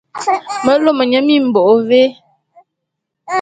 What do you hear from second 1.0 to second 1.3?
nye